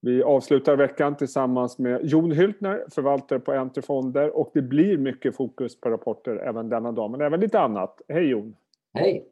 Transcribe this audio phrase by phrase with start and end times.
[0.00, 5.36] Vi avslutar veckan tillsammans med Jon Hyltner, förvaltare på Enter Fonder och det blir mycket
[5.36, 8.00] fokus på rapporter även denna dag, men även lite annat.
[8.08, 8.56] Hej Jon!
[8.94, 9.28] Hej!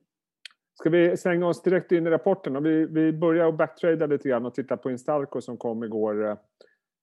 [0.74, 2.56] Ska vi slänga oss direkt in i rapporten?
[2.56, 6.30] Och vi, vi börjar att backtrada lite grann och titta på Instalco som kom igår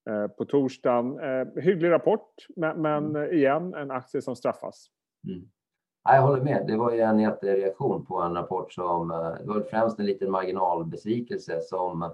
[0.10, 1.20] eh, på torsdagen.
[1.20, 3.34] Eh, hygglig rapport, men, men mm.
[3.34, 4.88] igen en aktie som straffas.
[5.28, 5.48] Mm.
[6.04, 6.64] Ja, jag håller med.
[6.68, 9.12] Det var ju en jättereaktion på en rapport som...
[9.12, 12.12] Eh, det var främst en liten marginalbesvikelse som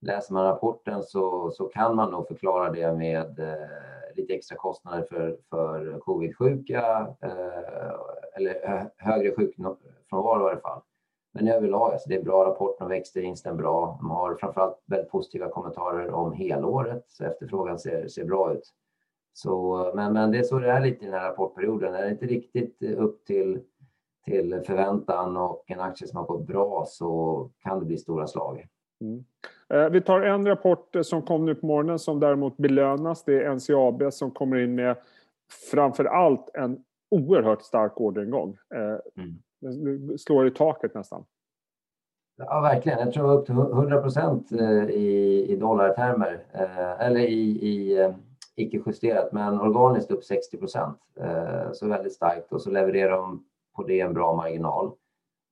[0.00, 5.02] läser man rapporten så, så kan man nog förklara det med eh, lite extra kostnader
[5.02, 7.92] för, för covid-sjuka eh,
[8.36, 10.80] eller högre sjukfrånvaro i alla fall.
[11.32, 13.98] Men överlag, alltså det är bra rapport, de växte vinsten bra.
[14.00, 18.74] De har framförallt väldigt positiva kommentarer om helåret, så efterfrågan ser, ser bra ut.
[19.32, 21.94] Så, men, men det är så det är lite i den här rapportperioden.
[21.94, 23.60] Är det inte riktigt upp till,
[24.24, 28.66] till förväntan och en aktie som har gått bra så kan det bli stora slag.
[29.00, 29.24] Mm.
[29.68, 33.24] Eh, vi tar en rapport som kom nu på morgonen som däremot belönas.
[33.24, 34.96] Det är NCAB som kommer in med
[35.70, 38.56] framför allt en oerhört stark orderingång.
[38.74, 40.18] Eh, mm.
[40.18, 41.24] slår i taket nästan.
[42.36, 42.98] Ja, verkligen.
[42.98, 46.44] Jag tror upp till 100 procent eh, i, i dollartermer.
[46.98, 48.12] Eller i, i
[48.56, 50.98] icke-justerat, men organiskt upp 60 procent.
[51.72, 53.44] Så väldigt starkt och så levererar de
[53.76, 54.92] på det en bra marginal.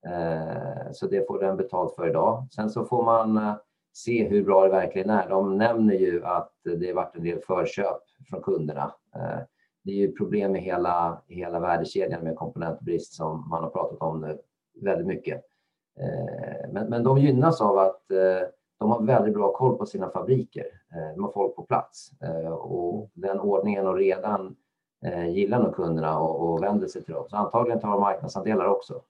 [0.07, 2.47] Eh, så det får den betalt för idag.
[2.51, 3.55] Sen så får man eh,
[3.95, 5.29] se hur bra det verkligen är.
[5.29, 8.95] De nämner ju att det har varit en del förköp från kunderna.
[9.15, 9.39] Eh,
[9.85, 14.21] det är ju problem med hela, hela värdekedjan med komponentbrist som man har pratat om
[14.21, 14.39] nu
[14.83, 15.43] väldigt mycket.
[16.73, 18.03] Men, men de gynnas av att
[18.79, 20.67] de har väldigt bra koll på sina fabriker.
[21.15, 22.11] De har folk på plats
[22.59, 24.57] och den ordningen och redan
[25.29, 27.25] gillar nog kunderna och, och vänder sig till dem.
[27.29, 29.03] Så antagligen tar de marknadsandelar också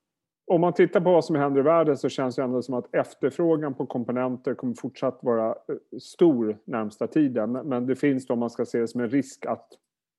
[0.46, 2.94] om man tittar på vad som händer i världen så känns det ändå som att
[2.94, 7.52] efterfrågan på komponenter kommer fortsatt vara eh, stor närmsta tiden.
[7.52, 9.68] Men det finns då, om man ska se det som en risk, att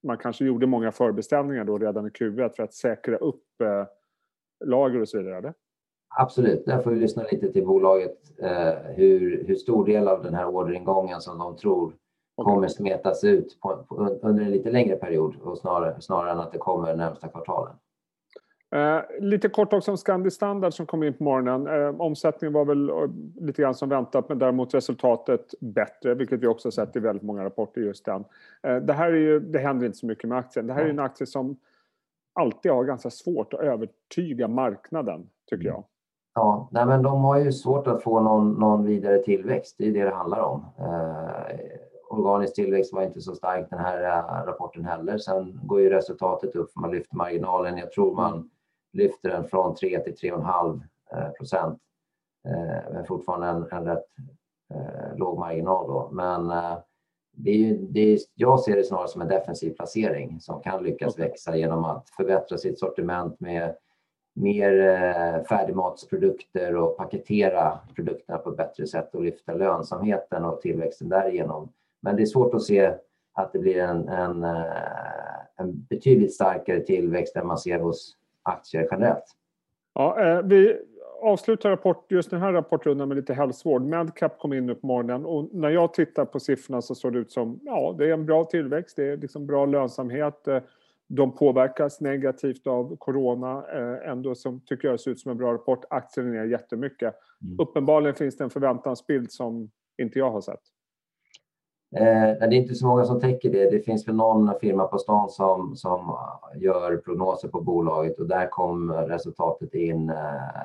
[0.03, 3.85] man kanske gjorde många förbeställningar då redan i Q1 för att säkra upp eh,
[4.65, 5.37] lager och så vidare.
[5.37, 5.53] Eller?
[6.19, 10.33] Absolut, där får vi lyssna lite till bolaget eh, hur, hur stor del av den
[10.33, 11.93] här orderingången som de tror
[12.35, 16.51] kommer smetas ut på, på, under en lite längre period och snarare, snarare än att
[16.51, 17.75] det kommer närmsta kvartalen.
[18.75, 21.67] Eh, lite kort också om Scandi Standard som kom in på morgonen.
[21.67, 22.95] Eh, omsättningen var väl eh,
[23.35, 27.43] lite grann som väntat men däremot resultatet bättre vilket vi också sett i väldigt många
[27.43, 28.25] rapporter just den.
[28.63, 30.67] Eh, det här är ju, det händer inte så mycket med aktien.
[30.67, 31.57] Det här är en aktie som
[32.33, 35.83] alltid har ganska svårt att övertyga marknaden tycker jag.
[36.35, 39.75] Ja, nej men de har ju svårt att få någon, någon vidare tillväxt.
[39.77, 40.65] Det är det det handlar om.
[40.79, 41.61] Eh,
[42.09, 45.17] organisk tillväxt var inte så stark den här eh, rapporten heller.
[45.17, 47.77] Sen går ju resultatet upp, man lyfter marginalen.
[47.77, 48.49] Jag tror man
[48.97, 50.81] lyfter den från 3 till 3,5
[51.11, 51.79] eh, procent.
[52.47, 54.05] Eh, men fortfarande en, en rätt
[54.73, 56.09] eh, låg marginal då.
[56.11, 56.47] Men
[57.31, 60.83] det är ju, det är, jag ser det snarare som en defensiv placering som kan
[60.83, 63.75] lyckas växa genom att förbättra sitt sortiment med
[64.35, 71.73] mer färdigmatsprodukter och paketera produkterna på ett bättre sätt och lyfta lönsamheten och tillväxten därigenom.
[72.01, 72.93] Men det är svårt att se
[73.33, 74.43] att det blir en, en,
[75.55, 78.16] en betydligt starkare tillväxt än man ser hos
[78.47, 79.25] aktier generellt.
[79.93, 80.77] Ja, eh, vi
[81.21, 83.81] avslutar rapport, just den här rapportrundan med lite hälsovård.
[83.81, 87.19] Medcap kom in nu på morgonen och när jag tittar på siffrorna så såg det
[87.19, 90.47] ut som ja, det är en bra tillväxt, det är liksom bra lönsamhet.
[90.47, 90.59] Eh,
[91.07, 93.65] de påverkas negativt av corona.
[93.73, 95.85] Eh, ändå som tycker jag ser ut som en bra rapport.
[95.89, 97.15] Aktien är ner jättemycket.
[97.41, 97.59] Mm.
[97.59, 100.61] Uppenbarligen finns det en förväntansbild som inte jag har sett.
[101.95, 103.69] Eh, det är inte så många som täcker det.
[103.69, 106.17] Det finns väl någon firma på stan som, som
[106.55, 110.15] gör prognoser på bolaget och där kom resultatet in, eh,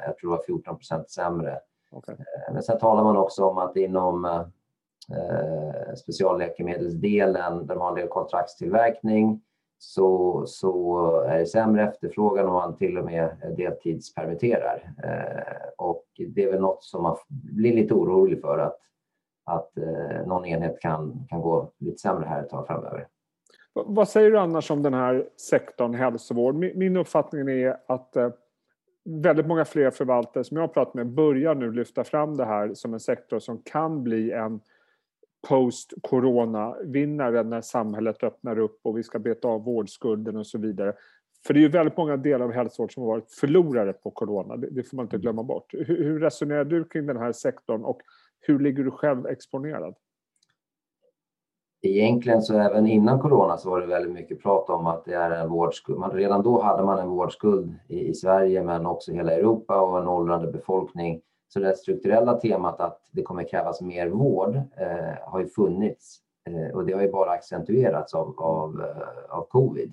[0.06, 1.58] jag tror det var 14 procent sämre.
[1.90, 2.14] Okay.
[2.14, 7.94] Eh, men sen talar man också om att inom eh, specialläkemedelsdelen, där man har en
[7.96, 9.42] del kontraktstillverkning,
[9.78, 14.94] så, så är det sämre efterfrågan och man till och med deltidspermitterar.
[15.04, 18.78] Eh, och det är väl något som man blir lite orolig för att
[19.52, 23.06] att eh, någon enhet kan, kan gå lite sämre här ett tag framöver.
[23.74, 26.54] Vad säger du annars om den här sektorn hälsovård?
[26.54, 28.30] Min uppfattning är att eh,
[29.04, 32.74] väldigt många fler förvaltare som jag har pratat med börjar nu lyfta fram det här
[32.74, 34.60] som en sektor som kan bli en
[35.48, 40.94] post-corona-vinnare när samhället öppnar upp och vi ska beta av vårdskulden och så vidare.
[41.46, 44.56] För det är ju väldigt många delar av hälsovård som har varit förlorare på corona,
[44.56, 45.74] det får man inte glömma bort.
[45.74, 48.00] Hur resonerar du kring den här sektorn och
[48.42, 49.94] hur ligger du själv exponerad?
[51.84, 55.30] Egentligen så även innan corona så var det väldigt mycket prat om att det är
[55.30, 55.98] en vårdskuld.
[55.98, 59.80] Man, redan då hade man en vårdskuld i, i Sverige men också i hela Europa
[59.80, 65.18] och en åldrande befolkning Så det strukturella temat att det kommer krävas mer vård eh,
[65.26, 66.18] har ju funnits
[66.48, 69.92] eh, och det har ju bara accentuerats av, av, eh, av covid.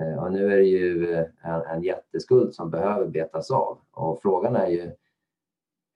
[0.00, 4.22] Eh, och nu är det ju eh, en, en jätteskuld som behöver betas av och
[4.22, 4.92] frågan är ju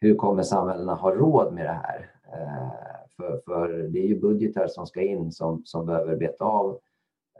[0.01, 2.11] hur kommer samhällena ha råd med det här?
[2.33, 2.71] Eh,
[3.17, 6.79] för, för det är ju budgetar som ska in som, som behöver beta av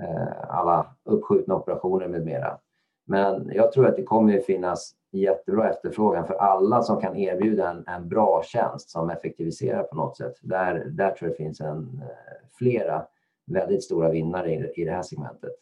[0.01, 2.59] eh, alla uppskjutna operationer med mera.
[3.07, 7.71] Men jag tror att det kommer att finnas jättebra efterfrågan för alla som kan erbjuda
[7.71, 10.35] en, en bra tjänst som effektiviserar på något sätt.
[10.41, 13.07] Där, där tror jag det finns en, eh, flera
[13.47, 15.53] väldigt stora vinnare i, i det här segmentet.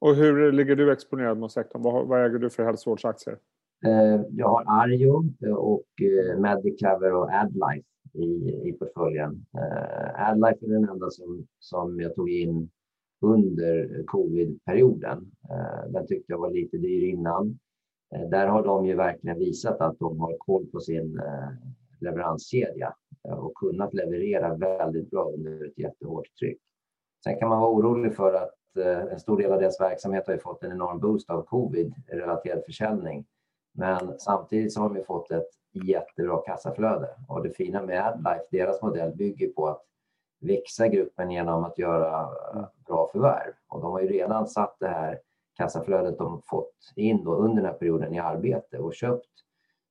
[0.00, 1.82] Och hur ligger du exponerad mot sektorn?
[1.82, 3.38] Vad, vad äger du för hälsovårdsaktier?
[3.84, 9.46] Eh, jag har Arjo eh, och eh, Medicover och Adlife i, i portföljen.
[10.14, 12.70] Adlife är den enda som, som jag tog in
[13.20, 15.30] under covid-perioden.
[15.88, 17.58] Den tyckte jag var lite dyr innan.
[18.30, 21.20] Där har de ju verkligen visat att de har koll på sin
[22.00, 26.58] leveranskedja och kunnat leverera väldigt bra under ett jättehårt tryck.
[27.24, 28.76] Sen kan man vara orolig för att
[29.10, 33.26] en stor del av deras verksamhet har fått en enorm boost av covid-relaterad försäljning.
[33.76, 38.82] Men samtidigt så har de fått ett jättebra kassaflöde och det fina med AdLife, deras
[38.82, 39.82] modell bygger på att
[40.40, 42.20] växa gruppen genom att göra
[42.54, 45.18] eh, bra förvärv och de har ju redan satt det här
[45.56, 49.26] kassaflödet de fått in då under den här perioden i arbete och köpt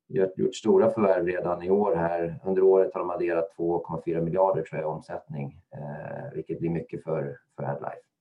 [0.07, 2.39] gjort stora förvärv redan i år här.
[2.43, 7.03] Under året har de adderat 2,4 miljarder tror jag i omsättning, eh, vilket blir mycket
[7.03, 8.14] för, för AdLife.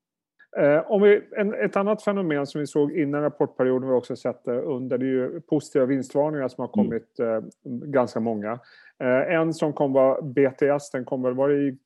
[0.56, 4.45] Eh, om vi, en, ett annat fenomen som vi såg innan rapportperioden, vi också sett
[4.45, 6.87] det under, det är ju positiva vinstvarningar som har mm.
[6.87, 7.35] kommit mm.
[7.35, 7.51] eh,
[7.89, 8.53] ganska många.
[8.99, 11.79] Eh, en som kom var BTS, den kom väl, var det i,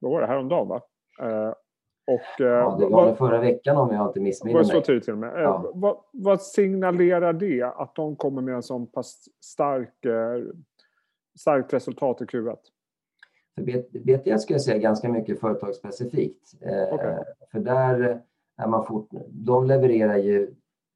[0.00, 0.80] vad var det, häromdagen va?
[1.20, 1.54] Eh,
[2.06, 4.64] och, eh, ja, det var vad, förra veckan om jag inte missminner mig.
[4.64, 5.34] så tidigt till och med.
[5.34, 5.70] Eh, ja.
[5.74, 9.94] vad, vad, signalerar det att de kommer med en så pass stark,
[11.38, 12.56] starkt resultat i Q1?
[13.54, 13.62] För
[13.98, 16.54] BTS ska jag säga ganska mycket företagsspecifikt.
[16.60, 17.18] Eh, okay.
[17.52, 18.22] För där
[18.56, 20.54] är man fort, de levererar ju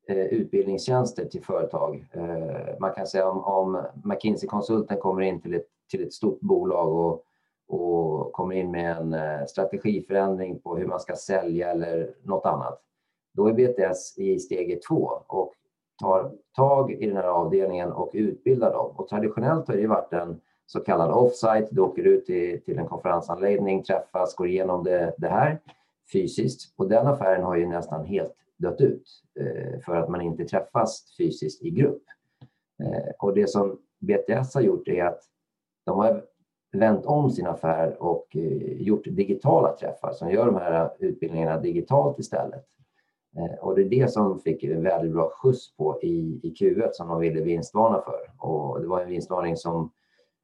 [0.08, 2.06] eh, utbildningstjänster till företag.
[2.12, 6.93] Eh, man kan säga om, om McKinsey-konsulten kommer in till ett, till ett stort bolag
[6.93, 7.25] och,
[7.69, 9.17] och kommer in med en
[9.49, 12.82] strategiförändring på hur man ska sälja eller något annat.
[13.35, 15.52] Då är BTS i steget två och
[16.00, 18.93] tar tag i den här avdelningen och utbildar dem.
[18.97, 21.68] Och traditionellt har det varit en så kallad offsite.
[21.70, 25.60] Du åker ut till, till en konferensanläggning, träffas, går igenom det, det här
[26.12, 26.74] fysiskt.
[26.76, 29.08] Och den affären har ju nästan helt dött ut
[29.40, 32.02] eh, för att man inte träffas fysiskt i grupp.
[32.84, 35.22] Eh, och det som BTS har gjort är att
[35.84, 36.22] de har
[36.72, 42.18] vänt om sin affär och eh, gjort digitala träffar som gör de här utbildningarna digitalt
[42.18, 42.64] istället.
[43.36, 46.88] Eh, och det är det som fick en väldigt bra skjuts på i, i Q1
[46.92, 48.48] som de ville vinstvarna för.
[48.48, 49.90] Och det var en vinstvarning som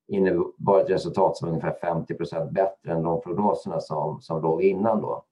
[0.09, 4.63] innebar ett resultat som var ungefär 50 procent bättre än de prognoserna som, som låg
[4.63, 5.25] innan då.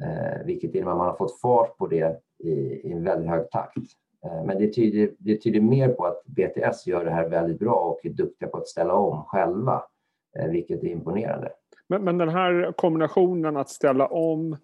[0.00, 2.50] Eh, vilket innebär att man har fått fart på det i,
[2.88, 3.76] i en väldigt hög takt.
[4.24, 7.74] Eh, men det tyder, det tyder mer på att BTS gör det här väldigt bra
[7.74, 9.82] och är duktiga på att ställa om själva,
[10.38, 11.52] eh, vilket är imponerande.
[11.86, 14.56] Men, men den här kombinationen att ställa om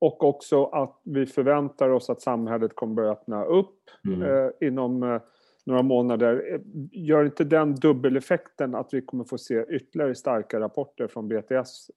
[0.00, 4.22] och också att vi förväntar oss att samhället kommer börja öppna upp mm.
[4.22, 5.20] eh, inom eh,
[5.68, 6.60] några månader.
[6.92, 11.90] Gör inte den dubbeleffekten att vi kommer få se ytterligare starka rapporter från BTS?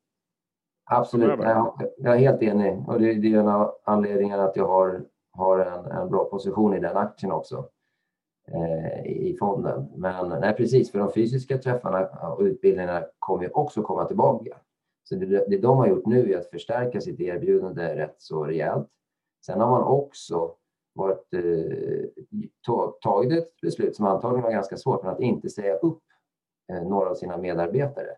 [0.85, 2.83] Absolut, jag, jag är helt enig.
[2.87, 6.73] Och det, det är en av anledningarna att jag har, har en, en bra position
[6.73, 7.69] i den aktien också
[8.47, 9.87] eh, i fonden.
[9.95, 14.57] Men nej, precis, för de fysiska träffarna och utbildningarna kommer ju också komma tillbaka.
[15.03, 18.87] Så det, det de har gjort nu är att förstärka sitt erbjudande rätt så rejält.
[19.45, 20.55] Sen har man också
[21.01, 26.03] varit, eh, tagit ett beslut som antagligen var ganska svårt, men att inte säga upp
[26.73, 28.09] eh, några av sina medarbetare.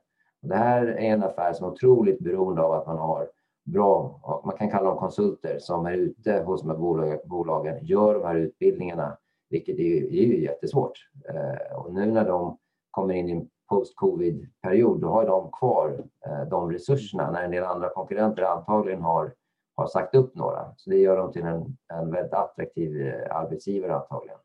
[0.42, 3.30] Och det här är en affär som är otroligt beroende av att man har
[3.66, 8.24] bra, man kan kalla dem konsulter, som är ute hos de här bolagen, gör de
[8.24, 9.18] här utbildningarna,
[9.50, 11.10] vilket är ju, är ju jättesvårt.
[11.30, 12.58] Eh, och nu när de
[12.92, 17.63] kommer in i en post-covid-period, då har de kvar eh, de resurserna när en del
[17.63, 19.34] andra konkurrenter antagligen har
[19.75, 20.65] har sagt upp några.
[20.77, 24.38] Så det gör dem till en, en väldigt attraktiv eh, arbetsgivare antagligen.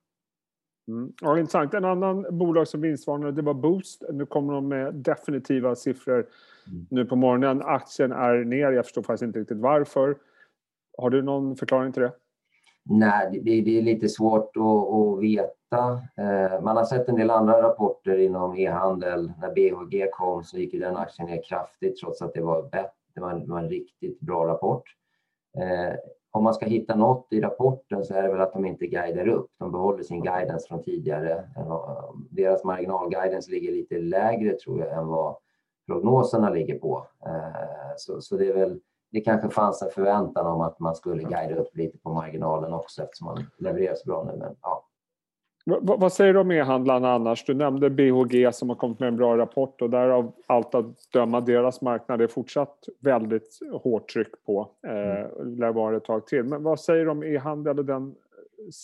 [0.88, 1.12] Mm.
[1.20, 1.74] Ja, intressant.
[1.74, 4.02] En annan bolag som vinstvarnade det var Boost.
[4.12, 6.26] Nu kommer de med definitiva siffror
[6.66, 6.86] mm.
[6.90, 7.62] nu på morgonen.
[7.62, 8.72] Aktien är ner.
[8.72, 10.16] Jag förstår faktiskt inte riktigt varför.
[10.98, 12.12] Har du någon förklaring till det?
[12.90, 16.00] Nej, det, det är lite svårt att, att veta.
[16.16, 19.32] Eh, man har sett en del andra rapporter inom e-handel.
[19.40, 22.90] När BHG kom så gick den aktien ner kraftigt trots att det var, bättre.
[23.14, 24.82] Det var en, det var en riktigt bra rapport.
[25.58, 25.94] Eh,
[26.30, 29.28] om man ska hitta något i rapporten så är det väl att de inte guidar
[29.28, 29.50] upp.
[29.58, 31.32] De behåller sin guidance från tidigare.
[31.56, 35.36] Eh, deras marginalguidance ligger lite lägre tror jag än vad
[35.86, 37.06] prognoserna ligger på.
[37.26, 41.22] Eh, så, så det är väl det kanske fanns en förväntan om att man skulle
[41.22, 44.36] guida upp lite på marginalen också eftersom man levererar så bra nu.
[44.38, 44.87] Men, ja.
[45.80, 47.44] Vad, säger du om e-handlarna annars?
[47.44, 51.40] Du nämnde BHG som har kommit med en bra rapport och därav allt att döma
[51.40, 54.70] deras marknad är fortsatt väldigt hårt tryck på.
[54.86, 55.58] Eh, mm.
[55.58, 56.44] lär vara ett tag till.
[56.44, 58.14] Men vad säger du om e-handel och den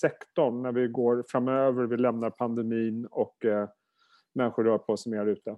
[0.01, 3.69] sektorn när vi går framöver, vi lämnar pandemin och eh,
[4.33, 5.57] människor rör på sig mer ute?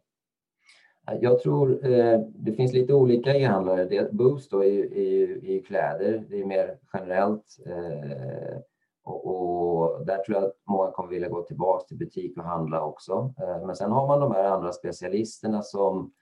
[1.21, 4.09] Jag tror eh, det finns lite olika e-handlare.
[4.13, 7.57] Boost då är, är, är kläder, det är mer generellt.
[7.67, 8.59] Eh,
[9.07, 12.83] och, och, där tror jag att många kommer vilja gå tillbaka till butik och handla
[12.83, 13.35] också.
[13.41, 16.13] Eh, men sen har man de här andra specialisterna som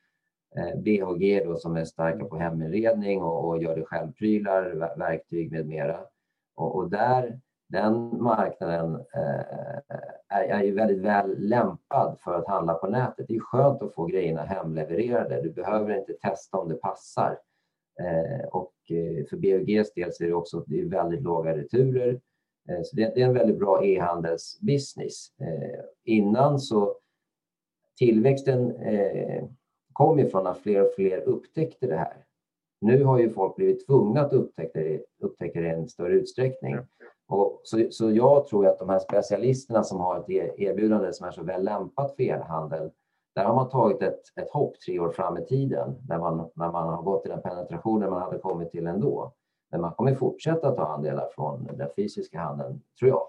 [0.56, 5.66] eh, BHG då, som är starka på heminredning och, och gör det självprylar, verktyg med
[5.66, 6.00] mera.
[6.56, 9.78] Och, och där, den marknaden eh,
[10.28, 13.26] är, är ju väldigt väl lämpad för att handla på nätet.
[13.28, 15.42] Det är skönt att få grejerna hemlevererade.
[15.42, 17.38] Du behöver inte testa om det passar.
[18.00, 18.72] Eh, och
[19.30, 22.20] för BHGs del så är det också det är väldigt låga returer.
[22.68, 25.26] Eh, så det, är en väldigt bra e-handelsbusiness.
[25.40, 26.96] Eh, innan så
[27.98, 29.44] tillväxten eh,
[29.92, 32.24] kom ju från att fler och fler upptäckte det här.
[32.80, 36.76] Nu har ju folk blivit tvungna att upptäcka det, upptäcka det i en större utsträckning.
[37.28, 41.26] Och så, så jag tror att de här specialisterna som har ett e-, erbjudande som
[41.26, 42.90] är så väl lämpat för e-handel,
[43.34, 46.72] där har man tagit ett, ett hopp tre år fram i tiden när man, när
[46.72, 49.32] man har gått till den penetrationen man hade kommit till ändå.
[49.74, 53.22] Men man kommer fortsätta ta andelar från den fysiska handeln, tror jag.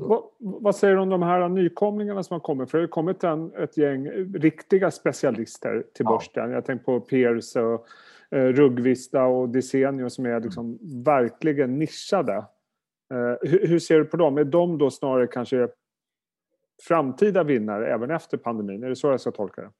[0.00, 2.70] Vad, vad, säger du om de här nykomlingarna som har kommit?
[2.70, 6.10] För det har kommit en, ett gäng riktiga specialister till ja.
[6.10, 6.50] börsen.
[6.50, 7.86] Jag tänker på Pierce och
[8.30, 11.02] eh, Rugvista och Desenio som är liksom mm.
[11.02, 12.36] verkligen nischade.
[13.14, 14.38] Eh, hur, hur, ser du på dem?
[14.38, 15.68] Är de då snarare kanske
[16.88, 18.82] framtida vinnare även efter pandemin?
[18.82, 19.70] Är det så jag ska tolka det?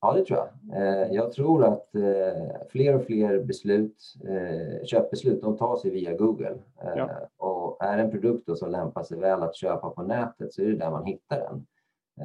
[0.00, 0.48] Ja, det tror jag.
[0.82, 6.14] Eh, jag tror att eh, fler och fler beslut, eh, köpbeslut, de tar sig via
[6.14, 6.58] Google.
[6.96, 7.10] Ja.
[7.36, 10.76] Och är en produkt som lämpar sig väl att köpa på nätet så är det
[10.76, 11.66] där man hittar den.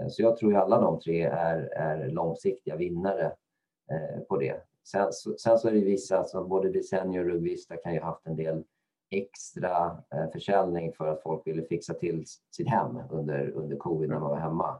[0.09, 3.31] Så jag tror att alla de tre är, är långsiktiga vinnare
[4.29, 4.55] på det.
[4.83, 8.35] Sen, sen så är det vissa, som både Desenio och Rugvista kan ju haft en
[8.35, 8.63] del
[9.09, 9.97] extra
[10.33, 14.39] försäljning för att folk ville fixa till sitt hem under, under covid när man var
[14.39, 14.79] hemma.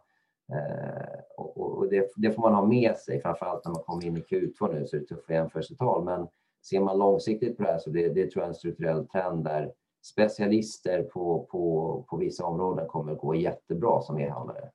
[0.52, 4.18] Eh, och, och det, det, får man ha med sig, framförallt när man kommer in
[4.18, 6.04] i Q2 nu så är det tuffa jämförelsetal.
[6.04, 6.28] Men
[6.66, 9.44] ser man långsiktigt på det här så det, det tror jag är en strukturell trend
[9.44, 9.72] där
[10.04, 14.70] specialister på, på, på vissa områden kommer att gå jättebra som e-handlare.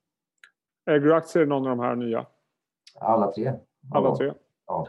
[0.89, 2.25] Äger du aktier i någon av de här nya?
[2.99, 3.53] Alla tre.
[3.93, 4.33] Alla tre?
[4.67, 4.87] Ja.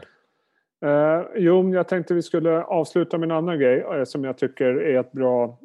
[0.85, 4.65] Eh, jo, jag tänkte vi skulle avsluta med en annan grej eh, som jag tycker
[4.65, 5.57] är ett bra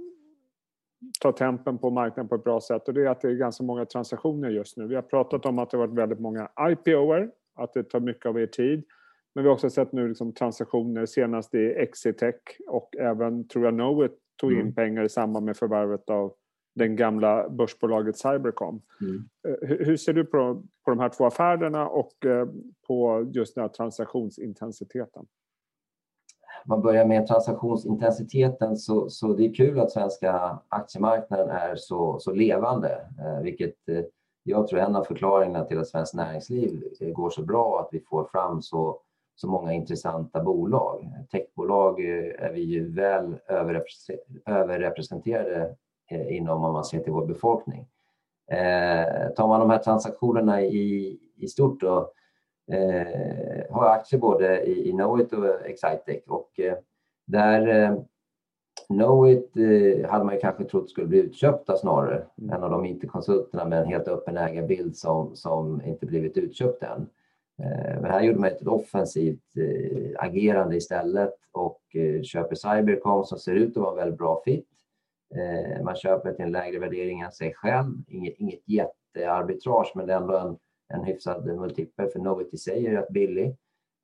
[1.26, 3.64] ta tempen på marknaden på ett bra sätt och det är att det är ganska
[3.64, 4.87] många transaktioner just nu.
[4.87, 8.26] Vi har pratat om att det har varit väldigt många IPOer, att det tar mycket
[8.26, 8.85] av er tid.
[9.35, 12.35] Men vi har också sett nu liksom transaktioner, senast i Exitec
[12.68, 14.75] och även, tror jag, Knowit tog in mm.
[14.75, 16.33] pengar i samband med förvärvet av
[16.75, 18.83] den gamla börsbolaget Cybercom.
[19.00, 19.25] Mm.
[19.49, 22.49] Eh, hur, ser du på, på de här två affärerna och eh,
[22.87, 25.26] på just den här transaktionsintensiteten?
[26.66, 32.32] Man börjar med transaktionsintensiteten så, så det är kul att svenska aktiemarknaden är så, så
[32.32, 34.04] levande, eh, vilket eh,
[34.42, 37.88] jag tror är en av förklaringarna till att svenskt näringsliv eh, går så bra, att
[37.92, 39.00] vi får fram så,
[39.35, 41.12] så många intressanta bolag.
[41.30, 43.37] Techbolag är vi ju väl
[44.46, 45.76] överrepresenterade
[46.11, 47.87] inom om man ser till vår befolkning.
[49.37, 52.11] tar man de här transaktionerna i, i stort då,
[52.73, 56.75] eh, har aktier både i, i Knowit och Excitec och eh,
[57.26, 57.99] där eh,
[58.87, 62.26] Knowit eh, hade man ju kanske trott skulle bli utköpta snarare.
[62.38, 62.54] Mm.
[62.54, 67.08] En av de IT-konsulterna med en helt öppen ägarbild som, som inte blivit utköpt än.
[67.58, 71.80] Eh, men här gjorde man ett offensivt eh, agerande istället och
[72.23, 74.68] köper Cybercom som ser ut att vara en väldigt bra fit.
[75.85, 77.92] Man köper till en lägre värdering än sig själv.
[78.08, 80.56] Inget, inget jättearbitrage men det är ändå en
[80.88, 83.57] en hyfsad multipel för Novit i sig är rätt billig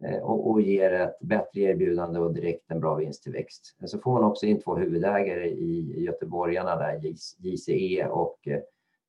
[0.04, 3.76] eh, och, och ger ett bättre erbjudande och direkt en bra vinsttillväxt.
[3.84, 7.00] Så får man också in två huvudägare i göteborgarna där,
[7.38, 8.60] JCE och eh,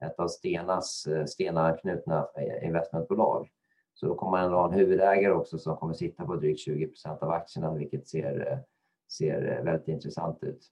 [0.08, 2.28] ett av Stenas eh, Stena-anknutna
[2.62, 3.50] investmentbolag.
[3.94, 6.88] Så då kommer man ändå ha en huvudägare också som kommer sitta på drygt 20
[6.88, 8.64] procent av aktierna, vilket ser,
[9.12, 10.68] ser väldigt intressant ut.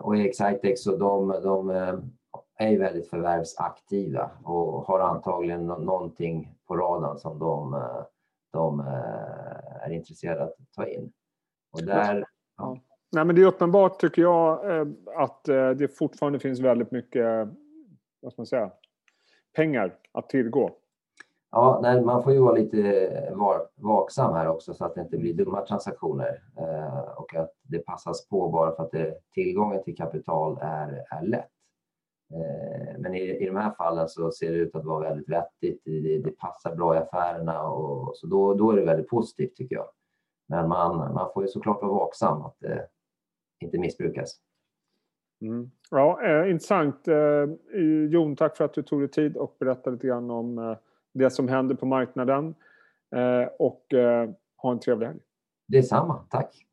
[0.00, 1.70] och i Excitex så de, de
[2.58, 8.04] är väldigt förvärvsaktiva och har antagligen någonting på radarn som de, eh,
[8.52, 11.12] de eh, är intresserade att ta in.
[11.72, 12.24] Och där,
[12.56, 12.78] ja.
[13.12, 14.86] Nej, men det är uppenbart tycker jag eh,
[15.16, 15.44] att
[15.78, 17.48] det fortfarande finns väldigt mycket
[18.20, 18.70] vad ska man säga,
[19.56, 20.70] pengar att tillgå.
[21.50, 23.34] Ja, nej, man får ju vara lite
[23.76, 26.42] vaksam här också så att det inte blir dumma transaktioner
[27.16, 31.57] och att det passas på bara för att det, tillgången till kapital är, är lätt.
[32.34, 35.82] Eh, men i, i de här fallen så ser det ut att vara väldigt vettigt.
[35.84, 39.76] Det, det passar bra i affärerna och så då, då är det väldigt positivt tycker
[39.76, 39.88] jag.
[40.48, 42.88] Men man, man får ju såklart vara vaksam att det
[43.60, 44.40] inte missbrukas.
[45.42, 45.70] Mm.
[45.90, 47.08] Ja, eh, intressant.
[47.08, 47.44] Eh,
[48.10, 50.76] Jon, tack för att du tog dig tid och berättade lite grann om eh,
[51.14, 52.54] det som händer på marknaden.
[53.16, 55.20] Eh, och eh, ha en trevlig helg.
[55.68, 56.67] Detsamma, tack.